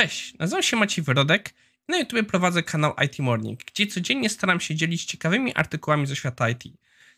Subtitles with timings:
[0.00, 1.50] Cześć, nazywam się Maciej Wyrodek
[1.88, 6.16] i na YouTube prowadzę kanał IT Morning, gdzie codziennie staram się dzielić ciekawymi artykułami ze
[6.16, 6.64] świata IT.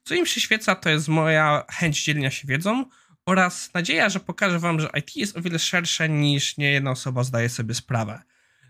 [0.04, 2.84] Co im przyświeca, to jest moja chęć dzielenia się wiedzą
[3.26, 7.24] oraz nadzieja, że pokażę Wam, że IT jest o wiele szersze niż nie jedna osoba
[7.24, 8.22] zdaje sobie sprawę.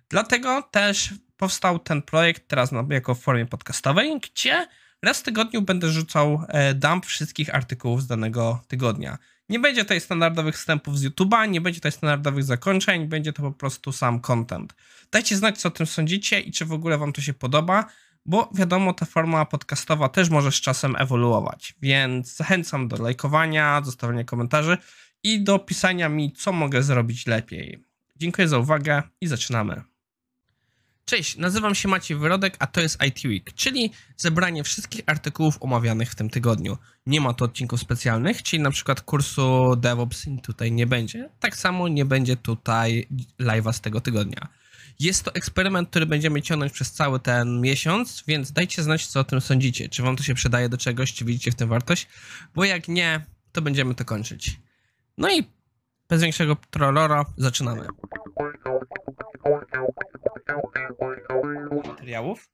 [0.08, 4.66] Dlatego też powstał ten projekt teraz jako w formie podcastowej, gdzie
[5.02, 9.18] raz w tygodniu będę rzucał e, dump wszystkich artykułów z danego tygodnia.
[9.48, 13.52] Nie będzie tutaj standardowych wstępów z YouTube'a, nie będzie tutaj standardowych zakończeń, będzie to po
[13.52, 14.74] prostu sam content.
[15.12, 17.84] Dajcie znać, co o tym sądzicie i czy w ogóle Wam to się podoba,
[18.26, 24.24] bo wiadomo, ta forma podcastowa też może z czasem ewoluować, więc zachęcam do lajkowania, zostawiania
[24.24, 24.78] komentarzy
[25.22, 27.84] i do pisania mi, co mogę zrobić lepiej.
[28.16, 29.91] Dziękuję za uwagę i zaczynamy.
[31.04, 36.10] Cześć, nazywam się Maciej Wyrodek, a to jest IT Week, czyli zebranie wszystkich artykułów omawianych
[36.10, 36.78] w tym tygodniu.
[37.06, 41.28] Nie ma tu odcinków specjalnych, czyli na przykład kursu DevOps tutaj nie będzie.
[41.40, 43.08] Tak samo nie będzie tutaj
[43.40, 44.48] live'a z tego tygodnia.
[45.00, 49.24] Jest to eksperyment, który będziemy ciągnąć przez cały ten miesiąc, więc dajcie znać, co o
[49.24, 49.88] tym sądzicie.
[49.88, 52.08] Czy wam to się przydaje do czegoś, czy widzicie w tym wartość,
[52.54, 54.60] bo jak nie, to będziemy to kończyć.
[55.18, 55.44] No i
[56.12, 57.86] bez większego trollora zaczynamy
[61.86, 62.48] materiałów.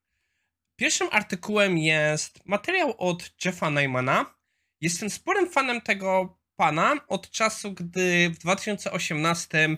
[0.76, 4.34] Pierwszym artykułem jest materiał od Jeffa Neymana.
[4.80, 9.68] Jestem sporym fanem tego pana od czasu, gdy w 2018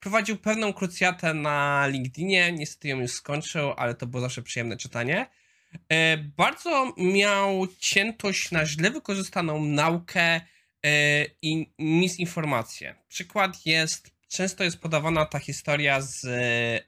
[0.00, 2.52] prowadził pewną krucjatę na LinkedInie.
[2.52, 5.26] Niestety ją już skończył, ale to było zawsze przyjemne czytanie.
[5.88, 10.40] E, bardzo miał ciętość na źle wykorzystaną naukę
[11.42, 12.94] i misinformację.
[13.08, 16.24] Przykład jest, często jest podawana ta historia z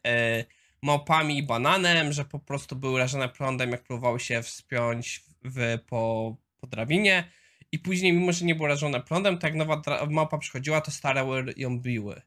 [0.04, 0.44] e,
[0.82, 6.36] małpami i bananem, że po prostu były rażone prądem, jak próbowały się wspiąć w, po,
[6.60, 7.32] po drabinie.
[7.72, 11.26] I później, mimo że nie było rażone prądem, tak nowa małpa przychodziła, to stare
[11.56, 12.22] ją biły.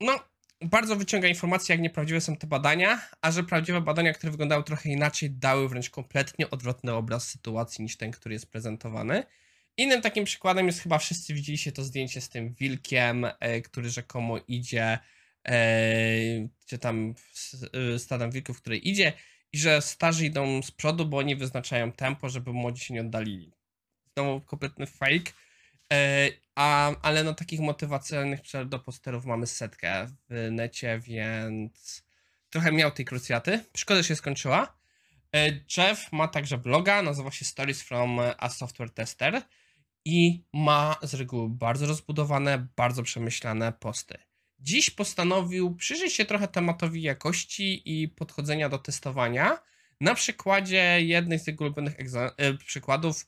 [0.00, 0.18] No,
[0.60, 4.88] bardzo wyciąga informacje, jak nieprawdziwe są te badania, a że prawdziwe badania, które wyglądały trochę
[4.88, 9.24] inaczej, dały wręcz kompletnie odwrotny obraz sytuacji niż ten, który jest prezentowany.
[9.76, 14.38] Innym takim przykładem jest chyba wszyscy widzieliście to zdjęcie z tym wilkiem, e, który rzekomo
[14.48, 14.98] idzie
[15.48, 15.58] e,
[16.66, 17.14] czy tam
[17.94, 19.12] y, stadem wilków, w której idzie
[19.52, 23.52] i że starzy idą z przodu, bo oni wyznaczają tempo, żeby młodzi się nie oddalili.
[24.14, 25.32] Znowu kompletny fake.
[25.92, 32.02] E, a, ale no takich motywacyjnych do posterów mamy setkę w necie, więc
[32.50, 33.64] trochę miał tej krucjaty.
[33.76, 34.79] Szkoda, że się skończyła.
[35.36, 39.42] E, Jeff ma także bloga, nazywa się Stories from a Software Tester
[40.04, 44.18] i ma z reguły bardzo rozbudowane, bardzo przemyślane posty.
[44.58, 49.58] Dziś postanowił przyjrzeć się trochę tematowi jakości i podchodzenia do testowania
[50.00, 51.94] na przykładzie jednych z jego ulubionych
[52.36, 53.26] e, przykładów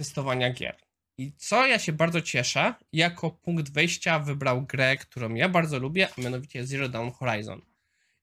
[0.00, 0.76] testowania gier.
[1.18, 6.08] I co ja się bardzo cieszę, jako punkt wejścia wybrał grę, którą ja bardzo lubię,
[6.18, 7.71] a mianowicie Zero Dawn Horizon.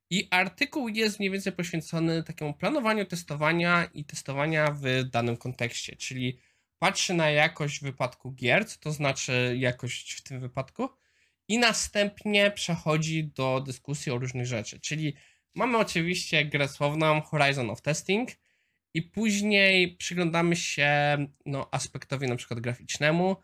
[0.10, 6.40] I artykuł jest mniej więcej poświęcony takiemu planowaniu testowania i testowania w danym kontekście, czyli
[6.80, 10.90] patrzy na jakość w wypadku gier, co to znaczy jakość w tym wypadku,
[11.48, 14.80] i następnie przechodzi do dyskusji o różnych rzeczy.
[14.80, 15.14] Czyli
[15.56, 18.30] mamy oczywiście grę słowną Horizon of Testing
[18.94, 23.36] i później przyglądamy się no, aspektowi na przykład graficznemu,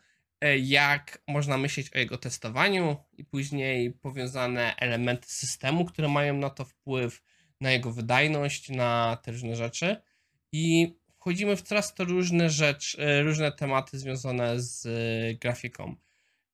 [0.59, 6.66] jak można myśleć o jego testowaniu i później powiązane elementy systemu, które mają na to
[6.66, 7.23] wpływ,
[7.61, 9.95] na jego wydajność, na te różne rzeczy.
[10.51, 14.88] I wchodzimy w coraz to różne rzeczy, e, różne tematy związane z
[15.39, 15.95] grafiką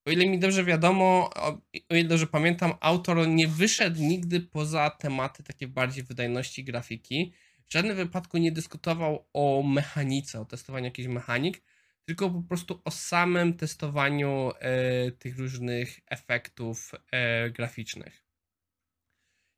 [0.06, 5.44] o ile mi dobrze wiadomo, o, ile dobrze pamiętam, autor nie wyszedł nigdy poza tematy
[5.44, 7.34] takie bardziej wydajności grafiki.
[7.68, 11.62] W żadnym wypadku nie dyskutował o mechanice, o testowaniu jakichś mechanik,
[12.06, 18.26] tylko po prostu o samym testowaniu e, tych różnych efektów e, graficznych.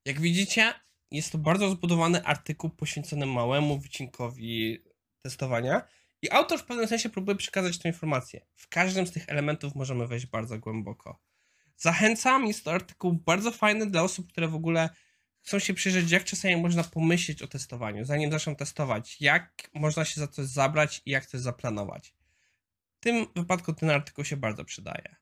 [0.05, 0.73] Jak widzicie,
[1.11, 4.83] jest to bardzo zbudowany artykuł poświęcony małemu wycinkowi
[5.21, 5.87] testowania.
[6.21, 8.41] I autor w pewnym sensie próbuje przekazać tę informację.
[8.55, 11.19] W każdym z tych elementów możemy wejść bardzo głęboko.
[11.77, 14.89] Zachęcam, jest to artykuł bardzo fajny dla osób, które w ogóle
[15.41, 20.21] chcą się przyjrzeć, jak czasami można pomyśleć o testowaniu, zanim zaczną testować, jak można się
[20.21, 22.13] za coś zabrać i jak coś zaplanować.
[23.03, 25.15] W tym wypadku ten artykuł się bardzo przydaje.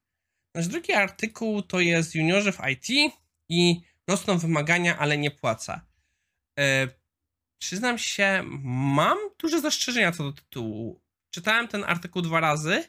[0.55, 3.13] Nasz drugi artykuł to jest juniorzy w IT
[3.49, 5.85] i rosną wymagania, ale nie płaca.
[6.59, 6.87] E,
[7.59, 11.01] przyznam się, mam duże zastrzeżenia co do tytułu.
[11.31, 12.83] Czytałem ten artykuł dwa razy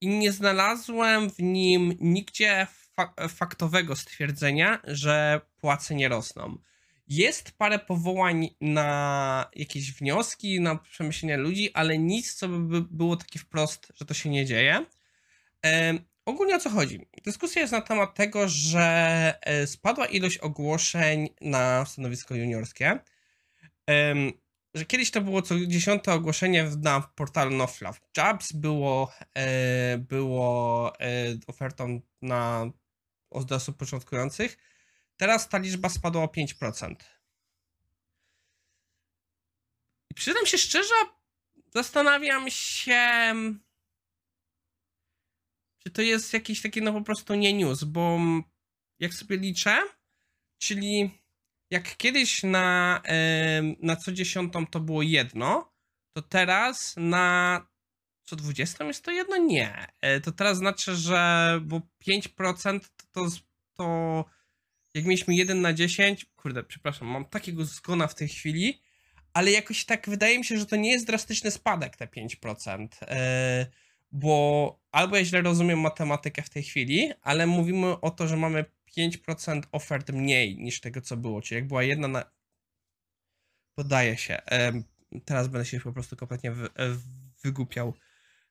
[0.00, 6.58] i nie znalazłem w nim nigdzie fa faktowego stwierdzenia, że płace nie rosną.
[7.10, 13.38] Jest parę powołań na jakieś wnioski, na przemyślenia ludzi, ale nic, co by było takie
[13.38, 14.86] wprost, że to się nie dzieje.
[16.24, 17.06] ogólnie o co chodzi?
[17.24, 22.98] Dyskusja jest na temat tego, że e, spadła ilość ogłoszeń na stanowisko juniorskie.
[24.74, 28.00] Że kiedyś to było co dziesiąte ogłoszenie na portalu NoFluff.
[28.16, 30.92] Jobs było, e, było
[31.46, 32.70] ofertą na
[33.30, 34.69] od osób początkujących.
[35.20, 36.94] Teraz ta liczba spadła o 5%.
[40.10, 40.94] I przyznam się szczerze,
[41.74, 43.34] zastanawiam się,
[45.78, 48.18] czy to jest jakiś taki no po prostu nie news, bo
[48.98, 49.82] jak sobie liczę,
[50.58, 51.10] czyli
[51.70, 53.02] jak kiedyś na,
[53.82, 55.72] na co dziesiątą to było jedno,
[56.12, 57.66] to teraz na
[58.24, 59.36] co dwudziestą jest to jedno?
[59.36, 59.86] Nie.
[60.00, 63.30] E, to teraz znaczy, że bo 5% to, to,
[63.74, 64.24] to
[64.94, 68.82] jak mieliśmy 1 na 10, kurde, przepraszam, mam takiego zgona w tej chwili,
[69.32, 73.66] ale jakoś tak wydaje mi się, że to nie jest drastyczny spadek te 5%, e,
[74.12, 78.64] bo albo ja źle rozumiem matematykę w tej chwili, ale mówimy o to, że mamy
[78.96, 82.24] 5% ofert mniej niż tego, co było, czyli jak była jedna na...
[83.74, 84.42] Podaje się.
[85.24, 86.52] Teraz będę się po prostu kompletnie
[87.42, 87.94] wygłupiał.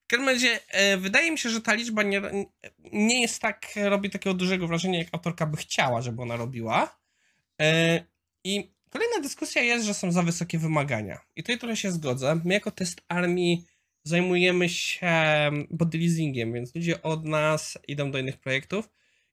[0.09, 2.21] Każdym razie e, wydaje mi się, że ta liczba nie,
[2.93, 6.99] nie jest tak, robi takiego dużego wrażenia, jak autorka by chciała, żeby ona robiła.
[7.61, 8.03] E,
[8.43, 11.19] I kolejna dyskusja jest, że są za wysokie wymagania.
[11.35, 12.41] I tutaj trochę się zgodzę.
[12.45, 13.65] My jako test armii
[14.03, 15.11] zajmujemy się
[15.71, 18.89] body leasingiem, więc ludzie od nas idą do innych projektów.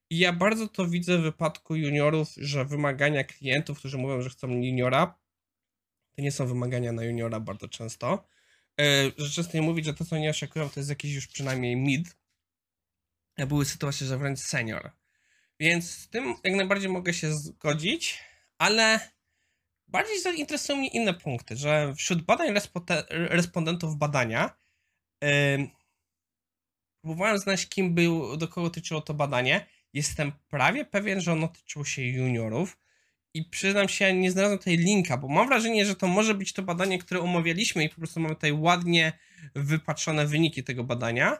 [0.09, 4.47] I ja bardzo to widzę w wypadku juniorów, że wymagania klientów, którzy mówią, że chcą
[4.47, 5.15] juniora,
[6.15, 8.27] to nie są wymagania na juniora bardzo często.
[8.79, 9.11] E,
[9.53, 12.17] nie mówić, że to, co nie oczekują, to jest jakiś już przynajmniej mid.
[13.47, 14.91] Były sytuacje, że wręcz senior.
[15.59, 18.19] Więc z tym jak najbardziej mogę się zgodzić,
[18.57, 18.99] ale
[19.87, 22.53] bardziej zainteresują mnie inne punkty, że wśród badań
[23.09, 24.57] respondentów badania
[25.21, 25.69] yy,
[27.01, 29.65] próbowałem znaleźć, kim był, do kogo tyczyło to badanie.
[29.93, 32.77] Jestem prawie pewien, że ono tyczyło się juniorów
[33.33, 36.63] i przyznam się, nie znalazłem tutaj linka, bo mam wrażenie, że to może być to
[36.63, 39.13] badanie, które omawialiśmy i po prostu mamy tutaj ładnie
[39.55, 41.37] wypatrzone wyniki tego badania.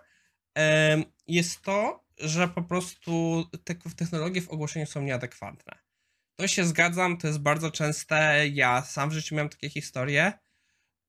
[1.27, 5.87] Jest to, że po prostu te technologie w ogłoszeniu są nieadekwatne.
[6.35, 8.47] To się zgadzam, to jest bardzo częste.
[8.47, 10.33] Ja sam w życiu miałem takie historie.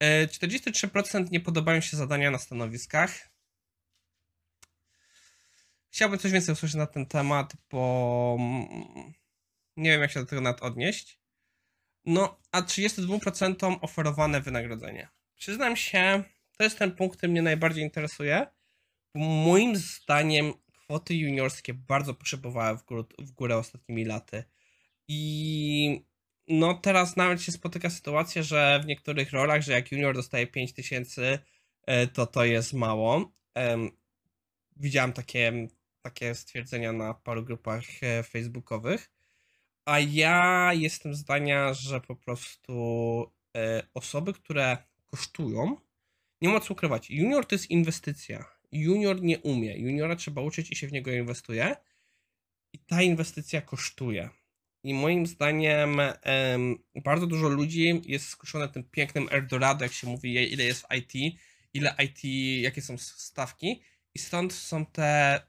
[0.02, 3.30] 43% e, nie podobają się zadania na stanowiskach.
[5.90, 8.38] Chciałbym coś więcej usłyszeć na ten temat, bo
[9.78, 11.20] nie wiem, jak się do tego nawet odnieść.
[12.04, 15.08] No, a 32% oferowane wynagrodzenie.
[15.36, 16.24] Przyznam się,
[16.56, 18.46] to jest ten punkt, który mnie najbardziej interesuje.
[19.14, 24.44] Bo moim zdaniem kwoty juniorskie bardzo poszybowały w górę, w górę ostatnimi laty.
[25.08, 26.04] I
[26.48, 31.38] no teraz nawet się spotyka sytuacja, że w niektórych rolach, że jak junior dostaje 5000,
[31.86, 33.32] e, to to jest mało.
[34.76, 35.68] Widziałem takie,
[36.02, 39.17] takie stwierdzenia na paru grupach e, facebookowych.
[39.88, 42.72] A ja jestem zdania, że po prostu
[43.56, 44.76] e, osoby, które
[45.06, 45.76] kosztują,
[46.40, 47.10] nie ma co ukrywać.
[47.10, 48.44] Junior to jest inwestycja.
[48.72, 49.78] Junior nie umie.
[49.78, 51.76] Juniora trzeba uczyć i się w niego inwestuje.
[52.72, 54.30] I ta inwestycja kosztuje.
[54.84, 56.00] I moim zdaniem
[56.94, 61.38] bardzo dużo ludzi jest skuszone tym pięknym Eldorado, jak się mówi, ile jest IT,
[61.74, 62.24] ile IT,
[62.62, 63.82] jakie są stawki.
[64.14, 65.40] I stąd są te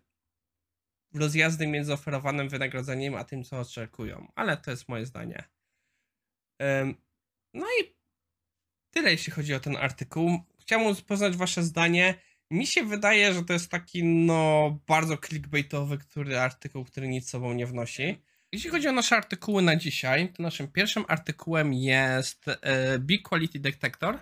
[1.14, 4.32] rozjazdy między oferowanym wynagrodzeniem a tym, co oczekują.
[4.36, 5.44] Ale to jest moje zdanie.
[7.54, 7.96] No i
[8.92, 10.40] tyle, jeśli chodzi o ten artykuł.
[10.60, 12.16] Chciałbym poznać Wasze zdanie.
[12.52, 17.54] Mi się wydaje, że to jest taki, no, bardzo clickbaitowy który artykuł, który nic sobą
[17.54, 18.22] nie wnosi.
[18.52, 23.60] Jeśli chodzi o nasze artykuły na dzisiaj, to naszym pierwszym artykułem jest e, Big Quality
[23.60, 24.20] Detector,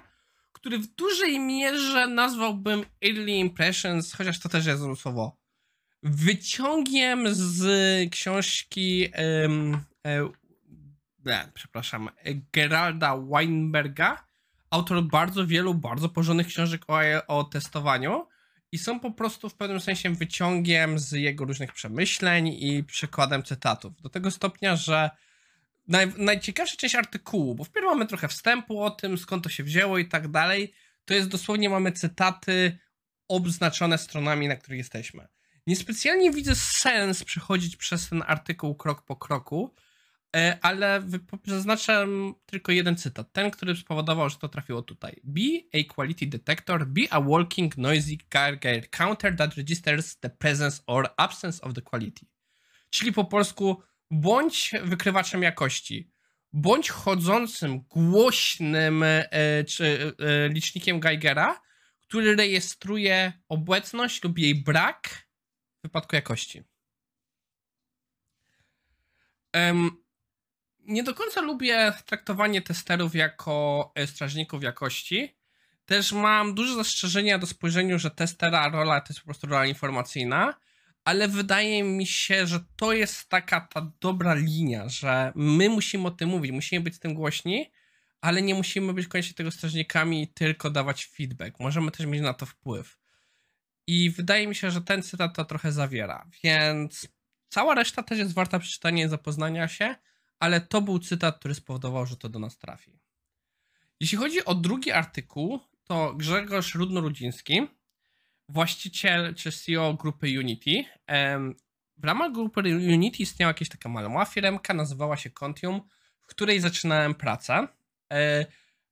[0.51, 5.37] który w dużej mierze nazwałbym Early Impressions, chociaż to też jest słowo
[6.09, 7.63] wyciągiem z
[8.11, 9.11] książki
[9.41, 12.09] um, e, przepraszam,
[12.53, 14.25] Geralda Weinberga,
[14.69, 18.27] autor bardzo wielu, bardzo porządnych książek o, o testowaniu
[18.71, 24.01] i są po prostu w pewnym sensie wyciągiem z jego różnych przemyśleń i przykładem cytatów.
[24.01, 25.09] Do tego stopnia, że
[25.87, 29.97] naj, najciekawsza część artykułu, bo wpierw mamy trochę wstępu o tym, skąd to się wzięło
[29.97, 30.73] i tak dalej,
[31.05, 32.77] to jest dosłownie mamy cytaty
[33.27, 35.27] obznaczone stronami, na których jesteśmy.
[35.67, 39.75] Niespecjalnie widzę sens przechodzić przez ten artykuł krok po kroku,
[40.35, 41.03] e, ale
[41.45, 43.33] zaznaczam tylko jeden cytat.
[43.33, 45.21] Ten, który spowodował, że to trafiło tutaj.
[45.23, 45.41] Be
[45.73, 48.17] a quality detector, be a walking noisy
[48.91, 52.25] counter that registers the presence or absence of the quality.
[52.89, 53.81] Czyli po polsku
[54.11, 56.11] bądź wykrywaczem jakości,
[56.53, 61.61] bądź chodzącym, głośnym e, czy, e, licznikiem Geigera,
[61.99, 65.26] który rejestruje obecność lub jej brak
[65.87, 66.63] wypadku jakości.
[70.79, 75.35] Nie do końca lubię traktowanie testerów jako e, strażników jakości.
[75.85, 80.53] Też mam duże zastrzeżenia do spojrzenia, że testera rola to jest po prostu rola informacyjna,
[81.03, 86.11] ale wydaje mi się, że to jest taka ta dobra linia, że my musimy o
[86.11, 87.71] tym mówić, musimy być z tym głośni,
[88.21, 91.59] ale nie musimy być koniecznie tego strażnikami i tylko dawać feedback.
[91.59, 92.97] Możemy też mieć na to wpływ.
[93.87, 97.07] I wydaje mi się, że ten cytat to trochę zawiera, więc
[97.49, 99.95] cała reszta też jest warta przeczytania i zapoznania się,
[100.39, 102.99] ale to był cytat, który spowodował, że to do nas trafi.
[103.99, 107.67] Jeśli chodzi o drugi artykuł, to Grzegorz Rudno-Rudziński,
[108.49, 110.83] właściciel czy CEO grupy Unity.
[111.97, 115.81] W ramach grupy Unity istniała jakaś taka mała firmka, nazywała się Contium,
[116.19, 117.67] w której zaczynałem pracę.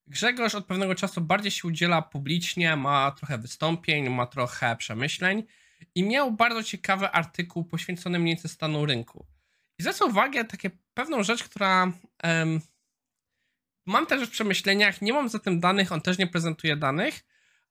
[0.06, 5.42] Grzegorz od pewnego czasu bardziej się udziela publicznie, ma trochę wystąpień, ma trochę przemyśleń
[5.94, 9.26] i miał bardzo ciekawy artykuł poświęcony mniej więcej stanu rynku.
[9.78, 11.92] I zwracam uwagę takie pewną rzecz, która
[13.86, 17.24] mam też w przemyśleniach, nie mam za tym danych, on też nie prezentuje danych,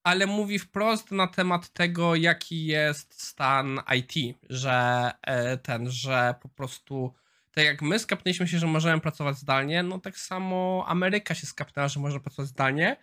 [0.04, 6.50] ale mówi wprost na temat tego, jaki jest stan IT, że e, ten, że po
[6.50, 7.14] prostu
[7.56, 11.88] tak jak my skapnęliśmy się, że możemy pracować zdalnie, no tak samo Ameryka się skapnęła,
[11.88, 12.98] że można pracować zdalnie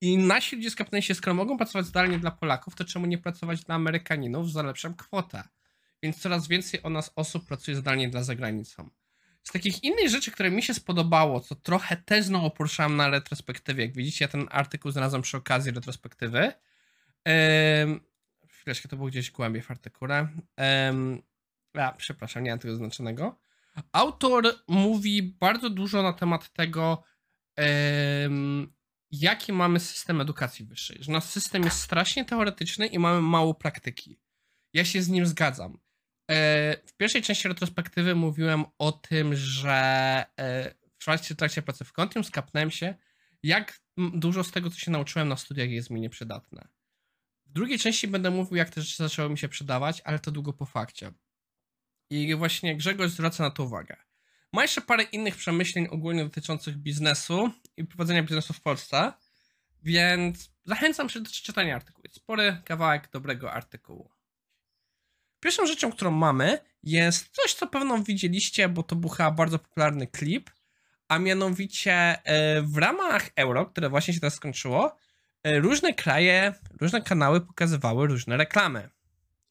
[0.00, 3.64] i nasi ludzie skapnęli się, skoro mogą pracować zdalnie dla Polaków, to czemu nie pracować
[3.64, 5.42] dla Amerykaninów za lepszą kwotę?
[6.02, 8.90] Więc coraz więcej o nas osób pracuje zdalnie dla zagranicą.
[9.42, 13.84] Z takich innych rzeczy, które mi się spodobało, co trochę też znowu poruszałem na retrospektywie,
[13.84, 16.52] jak widzicie, ja ten artykuł znalazłem przy okazji retrospektywy.
[17.26, 18.00] Um,
[18.48, 20.28] chwileczkę, to było gdzieś głębiej w artykule.
[20.58, 21.22] Um,
[21.74, 23.40] a, przepraszam, nie mam tego zaznaczonego.
[23.92, 27.02] Autor mówi bardzo dużo na temat tego,
[29.10, 30.98] jaki mamy system edukacji wyższej.
[31.00, 34.20] Że nasz system jest strasznie teoretyczny i mamy mało praktyki.
[34.72, 35.78] Ja się z nim zgadzam.
[36.30, 39.72] E, w pierwszej części retrospektywy mówiłem o tym, że
[40.36, 41.04] e, w
[41.36, 42.94] trakcie, pracy w Contium skapnąłem się,
[43.42, 46.68] jak dużo z tego, co się nauczyłem na studiach jest mi nieprzydatne.
[47.46, 50.52] W drugiej części będę mówił, jak te rzeczy zaczęły mi się przydawać, ale to długo
[50.52, 51.12] po fakcie.
[52.10, 53.96] I właśnie Grzegorz zwraca na to uwagę.
[54.52, 59.12] Ma jeszcze parę innych przemyśleń ogólnie dotyczących biznesu i prowadzenia biznesu w Polsce,
[59.82, 62.02] więc zachęcam się do czytania artykułu.
[62.04, 64.10] Jest spory kawałek dobrego artykułu.
[65.40, 70.50] Pierwszą rzeczą, którą mamy, jest coś, co pewno widzieliście, bo to był bardzo popularny klip,
[71.08, 74.96] a mianowicie e, w ramach Euro, które właśnie się teraz skończyło,
[75.42, 78.90] e, różne kraje, różne kanały pokazywały różne reklamy.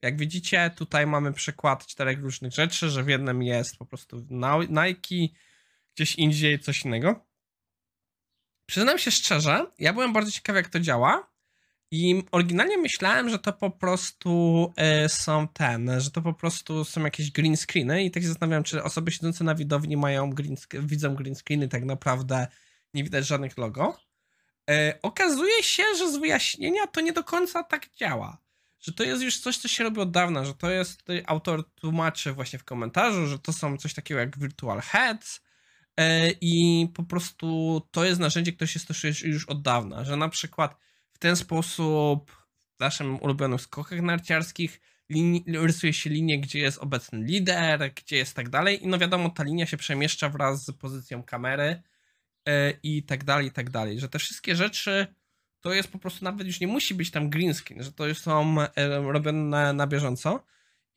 [0.01, 4.25] Jak widzicie, tutaj mamy przykład czterech różnych rzeczy, że w jednym jest po prostu
[4.69, 5.35] Nike,
[5.95, 7.25] gdzieś indziej coś innego.
[8.65, 11.29] Przyznam się szczerze, ja byłem bardzo ciekawy, jak to działa.
[11.91, 14.73] I oryginalnie myślałem, że to po prostu
[15.05, 18.63] y, są ten, że to po prostu są jakieś green screeny i tak się zastanawiam,
[18.63, 22.47] czy osoby siedzące na widowni mają green, widzą green screeny, tak naprawdę
[22.93, 23.97] nie widać żadnych logo.
[24.71, 28.37] Y, okazuje się, że z wyjaśnienia to nie do końca tak działa
[28.79, 32.33] że to jest już coś, co się robi od dawna, że to jest, autor tłumaczy
[32.33, 35.41] właśnie w komentarzu, że to są coś takiego jak virtual heads
[35.98, 40.29] e, i po prostu to jest narzędzie, które się stosuje już od dawna, że na
[40.29, 40.75] przykład
[41.12, 42.31] w ten sposób
[42.77, 44.81] w naszym ulubionym skokach narciarskich
[45.48, 49.43] rysuje się linię, gdzie jest obecny lider, gdzie jest tak dalej i no wiadomo, ta
[49.43, 51.81] linia się przemieszcza wraz z pozycją kamery
[52.48, 55.07] e, i tak dalej, i tak dalej, że te wszystkie rzeczy
[55.61, 58.19] to jest po prostu nawet już nie musi być tam green screen, że to już
[58.19, 60.43] są e, robione na, na bieżąco.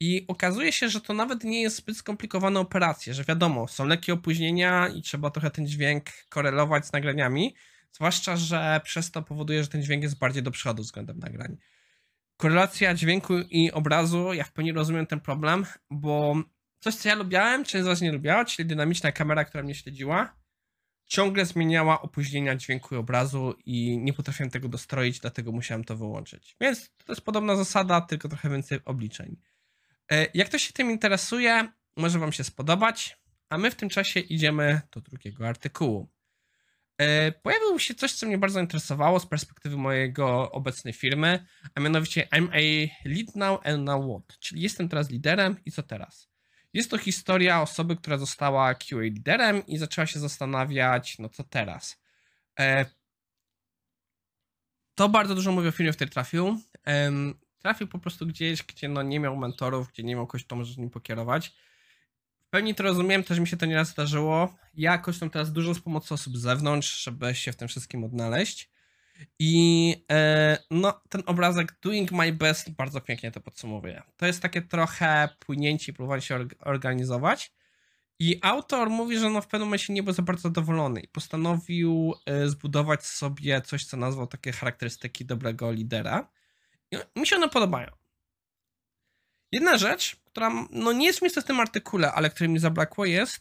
[0.00, 4.12] I okazuje się, że to nawet nie jest zbyt skomplikowana operacja, że wiadomo, są lekkie
[4.12, 7.54] opóźnienia i trzeba trochę ten dźwięk korelować z nagraniami,
[7.92, 11.57] zwłaszcza, że przez to powoduje, że ten dźwięk jest bardziej do przodu względem nagrań.
[12.37, 16.35] Korelacja dźwięku i obrazu, ja w pełni rozumiem ten problem, bo
[16.81, 20.42] coś, co ja lubiałem, część z was nie lubiała, czyli dynamiczna kamera, która mnie śledziła,
[21.12, 26.57] ciągle zmieniała opóźnienia dźwięku i obrazu i nie potrafiłem tego dostroić, dlatego musiałem to wyłączyć.
[26.61, 29.37] Więc to jest podobna zasada, tylko trochę więcej obliczeń.
[30.12, 34.21] E, jak ktoś się tym interesuje, może Wam się spodobać, a my w tym czasie
[34.21, 36.09] idziemy do drugiego artykułu.
[36.99, 42.28] E, pojawiło się coś, co mnie bardzo interesowało z perspektywy mojego obecnej firmy, a mianowicie
[42.31, 46.32] I'm a lead now and now what, czyli jestem teraz liderem i co teraz?
[46.73, 52.00] Jest to historia osoby, która została QA liderem i zaczęła się zastanawiać, no co teraz.
[52.59, 52.87] E,
[54.95, 56.59] to bardzo dużo mówi o firmie, w której trafił.
[56.87, 57.12] E,
[57.59, 60.81] trafił po prostu gdzieś, gdzie no nie miał mentorów, gdzie nie miał kogoś, kto może
[60.81, 61.55] nim pokierować.
[62.47, 64.55] W pełni to rozumiem, też mi się to nieraz zdarzyło.
[64.75, 68.72] Ja korzystam teraz dużo z pomocy osób z zewnątrz, żeby się w tym wszystkim odnaleźć.
[69.38, 74.02] I e, no, ten obrazek Doing My Best bardzo pięknie to podsumowuje.
[74.16, 77.52] To jest takie trochę płynięcie i próbowanie się organizować.
[78.19, 82.14] I autor mówi, że no w pewnym momencie nie był za bardzo zadowolony i postanowił
[82.26, 86.31] e, zbudować sobie coś, co nazwał takie charakterystyki dobrego lidera.
[86.90, 87.88] I mi się one podobają.
[89.52, 93.40] Jedna rzecz, która no nie jest miejsce w tym artykule, ale której mi zabrakło jest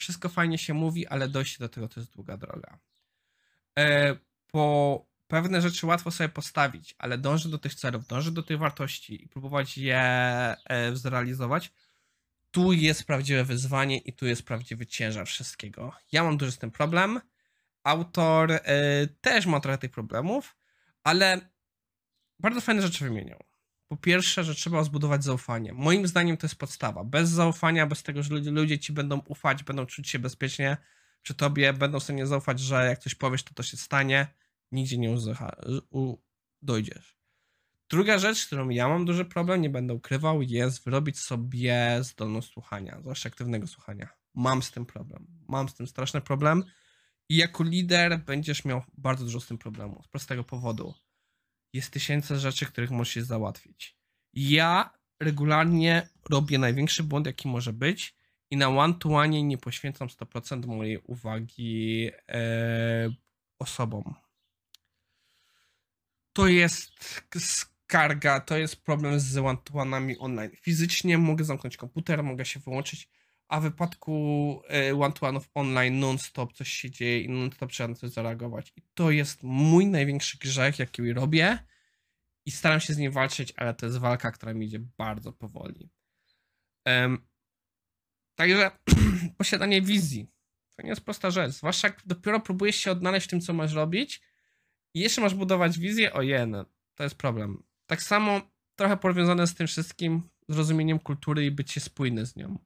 [0.00, 2.78] wszystko fajnie się mówi, ale dojście do tego to jest długa droga.
[3.80, 8.58] E, po pewne rzeczy łatwo sobie postawić, ale dążyć do tych celów, dążyć do tych
[8.58, 11.72] wartości i próbować je e, zrealizować,
[12.50, 15.92] tu jest prawdziwe wyzwanie i tu jest prawdziwy ciężar wszystkiego.
[16.12, 17.20] Ja mam duży z tym problem.
[17.84, 18.60] Autor e,
[19.20, 20.56] też ma trochę tych problemów,
[21.04, 21.40] ale
[22.38, 23.44] bardzo fajne rzeczy wymieniał.
[23.88, 25.72] Po pierwsze, że trzeba zbudować zaufanie.
[25.72, 27.04] Moim zdaniem to jest podstawa.
[27.04, 30.76] Bez zaufania, bez tego, że ludzie ci będą ufać, będą czuć się bezpiecznie
[31.22, 34.34] przy tobie, będą sobie nie zaufać, że jak coś powiesz, to to się stanie,
[34.72, 35.56] nigdzie nie uzycha,
[35.90, 36.16] u,
[36.62, 37.20] dojdziesz.
[37.90, 43.00] Druga rzecz, którą ja mam duży problem, nie będę ukrywał, jest wyrobić sobie zdolność słuchania,
[43.00, 44.08] zwłaszcza aktywnego słuchania.
[44.34, 45.26] Mam z tym problem.
[45.48, 46.64] Mam z tym straszny problem
[47.28, 50.02] i jako lider będziesz miał bardzo dużo z tym problemu.
[50.02, 50.94] Z prostego powodu
[51.72, 53.96] jest tysiące rzeczy, których możesz załatwić.
[54.32, 58.14] Ja regularnie robię największy błąd, jaki może być
[58.50, 63.10] i na one-to-one nie poświęcam 100% mojej uwagi e,
[63.58, 64.14] osobom.
[66.32, 66.90] To jest
[67.38, 70.50] skarga, to jest problem z one-to-one'ami online.
[70.60, 73.08] Fizycznie mogę zamknąć komputer, mogę się wyłączyć,
[73.48, 78.10] a w wypadku e, one-to-one'ów online non-stop coś się dzieje i non-stop trzeba na coś
[78.10, 78.72] zareagować.
[78.76, 81.58] I to jest mój największy grzech, jaki robię
[82.46, 85.90] i staram się z nim walczyć, ale to jest walka, która mi idzie bardzo powoli.
[86.86, 87.29] Um,
[88.40, 88.70] także
[89.38, 90.26] posiadanie wizji
[90.76, 93.72] to nie jest prosta rzecz, zwłaszcza jak dopiero próbujesz się odnaleźć w tym, co masz
[93.72, 94.22] robić
[94.94, 97.62] i jeszcze masz budować wizję, ojej, no, to jest problem.
[97.86, 98.40] Tak samo
[98.76, 102.58] trochę powiązane z tym wszystkim, zrozumieniem kultury i bycie spójny z nią.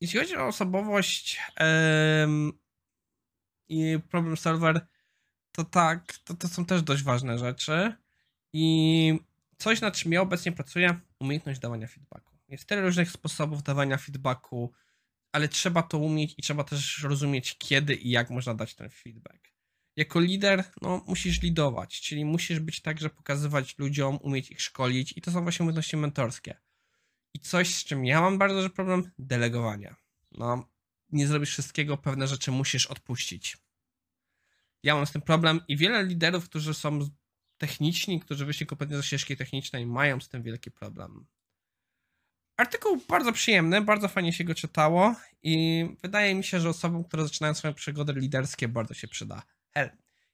[0.00, 1.40] Jeśli chodzi o osobowość
[3.68, 4.86] i problem serwer,
[5.52, 7.94] to tak, to, to są też dość ważne rzeczy.
[8.52, 9.20] I
[9.58, 12.29] coś, nad czym ja obecnie pracuję, umiejętność dawania feedbacku.
[12.50, 14.72] Jest tyle różnych sposobów dawania feedbacku,
[15.32, 19.50] ale trzeba to umieć i trzeba też rozumieć, kiedy i jak można dać ten feedback.
[19.96, 25.12] Jako lider, no, musisz lidować, czyli musisz być tak, że pokazywać ludziom, umieć ich szkolić,
[25.16, 26.56] i to są właśnie umiejętności mentorskie.
[27.34, 29.96] I coś, z czym ja mam bardzo duży problem, delegowania.
[30.32, 30.68] No,
[31.12, 33.56] nie zrobisz wszystkiego, pewne rzeczy musisz odpuścić.
[34.82, 37.08] Ja mam z tym problem i wiele liderów, którzy są
[37.58, 41.26] techniczni, którzy wyszli kompletnie ze ścieżki technicznej, mają z tym wielki problem.
[42.60, 47.22] Artykuł bardzo przyjemny, bardzo fajnie się go czytało i wydaje mi się, że osobom, które
[47.22, 49.42] zaczynają swoje przygody liderskie, bardzo się przyda.
[49.74, 49.90] Hell,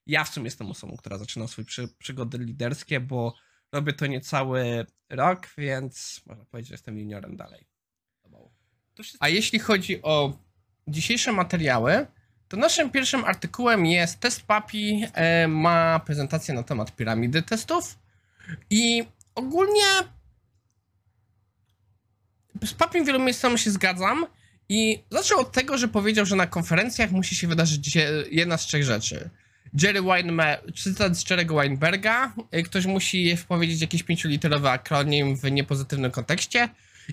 [0.07, 3.35] ja w sumie jestem osobą, która zaczyna swoje przy, przygody liderskie, bo
[3.73, 7.67] robię to niecały rok, więc można powiedzieć, że jestem juniorem dalej.
[9.21, 10.39] A jeśli chodzi o
[10.89, 12.07] dzisiejsze materiały,
[12.49, 17.99] to naszym pierwszym artykułem jest test PAPI, e, ma prezentację na temat piramidy testów
[18.71, 20.16] i ogólnie
[22.65, 24.27] z PAPI w wielu miejscach się zgadzam
[24.69, 27.99] i zaczął od tego, że powiedział, że na konferencjach musi się wydarzyć
[28.31, 29.31] jedna z trzech rzeczy.
[29.83, 36.11] Jerry Weinberg, cytat z Jerry'ego Weinberga, e, ktoś musi wpowiedzieć jakiś pięcioliterowy akronim w niepozytywnym
[36.11, 36.69] kontekście,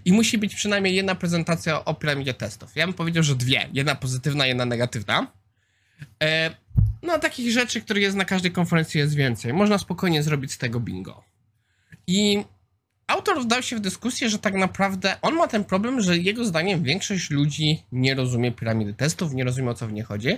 [0.06, 2.76] i musi być przynajmniej jedna prezentacja o piramidzie testów.
[2.76, 3.70] Ja bym powiedział, że dwie.
[3.74, 5.28] Jedna pozytywna, jedna negatywna.
[6.24, 6.56] E,
[7.02, 9.54] no, takich rzeczy, których jest na każdej konferencji jest więcej.
[9.54, 11.24] Można spokojnie zrobić z tego bingo.
[12.08, 12.44] I
[13.08, 16.84] autor wdał się w dyskusję, że tak naprawdę on ma ten problem, że jego zdaniem
[16.84, 20.38] większość ludzi nie rozumie piramidy testów, nie rozumie o co w nie chodzi.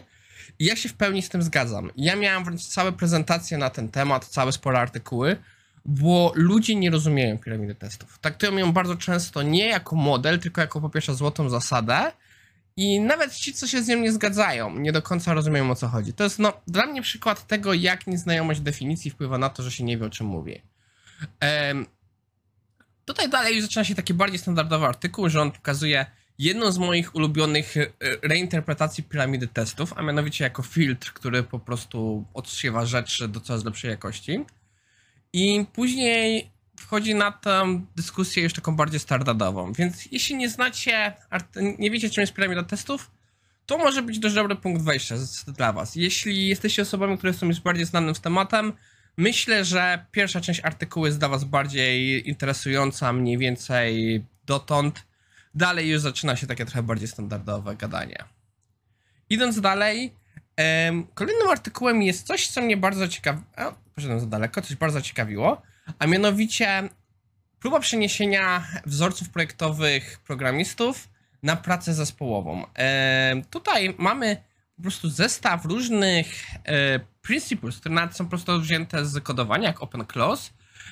[0.59, 1.91] I ja się w pełni z tym zgadzam.
[1.97, 5.37] Ja miałem wręcz całe prezentacje na ten temat, całe spore artykuły,
[5.85, 8.19] bo ludzie nie rozumieją piramidy testów.
[8.19, 12.11] Traktują ją bardzo często nie jako model, tylko jako po pierwsze złotą zasadę
[12.77, 15.87] i nawet ci, co się z nią nie zgadzają, nie do końca rozumieją o co
[15.87, 16.13] chodzi.
[16.13, 19.83] To jest no, dla mnie przykład tego, jak nieznajomość definicji wpływa na to, że się
[19.83, 20.61] nie wie o czym mówi.
[21.41, 21.85] Um,
[23.05, 26.05] tutaj dalej zaczyna się taki bardziej standardowy artykuł, że on pokazuje
[26.39, 27.87] jedną z moich ulubionych e,
[28.21, 33.91] reinterpretacji piramidy testów, a mianowicie jako filtr, który po prostu odsiewa rzeczy do coraz lepszej
[33.91, 34.45] jakości.
[35.33, 39.73] I później wchodzi na tę dyskusję już taką bardziej standardową.
[39.73, 41.13] Więc jeśli nie znacie,
[41.79, 43.11] nie wiecie czym jest piramida testów,
[43.65, 45.15] to może być dość dobry punkt wejścia
[45.47, 45.95] dla Was.
[45.95, 48.73] Jeśli jesteście osobami, które są już bardziej znanym z tematem,
[49.17, 55.03] myślę, że pierwsza część artykułu jest dla Was bardziej interesująca, mniej więcej dotąd.
[55.55, 58.23] Dalej już zaczyna się takie trochę bardziej standardowe gadanie.
[59.29, 60.13] Idąc dalej,
[60.55, 63.41] Em, Kolejnym artykułem jest coś, co mnie bardzo ciekawi...
[63.95, 65.61] Poszedłem za daleko, coś bardzo ciekawiło,
[65.99, 66.89] a mianowicie
[67.59, 71.09] próba przeniesienia wzorców projektowych programistów
[71.43, 72.65] na pracę zespołową.
[72.73, 74.37] Em, Tutaj mamy
[74.75, 79.83] po prostu zestaw różnych e, principles, które nawet są po prostu wzięte z kodowania, jak
[79.83, 80.51] Open Clause,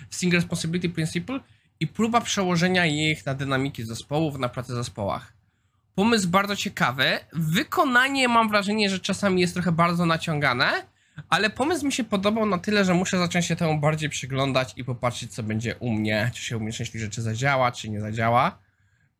[0.09, 1.39] Single Responsibility Principle
[1.79, 5.33] i próba przełożenia ich na dynamiki zespołów, na pracę w zespołach.
[5.95, 7.19] Pomysł bardzo ciekawy.
[7.33, 10.71] Wykonanie mam wrażenie, że czasami jest trochę bardzo naciągane,
[11.29, 14.83] ale pomysł mi się podobał na tyle, że muszę zacząć się temu bardziej przyglądać i
[14.83, 18.59] popatrzeć, co będzie u mnie, czy się u mnie część rzeczy zadziała, czy nie zadziała.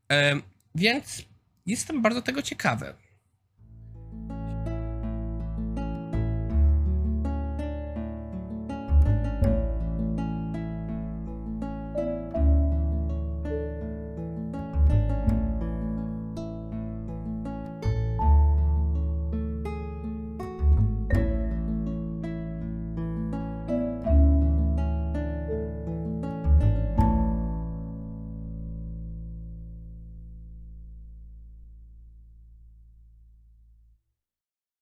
[0.10, 0.42] Em,
[0.76, 1.26] więc
[1.66, 2.94] jestem bardzo tego ciekawy.